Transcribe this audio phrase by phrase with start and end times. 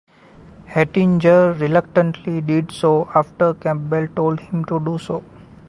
[0.65, 5.23] Hettinger reluctantly did so after Campbell told him to do so.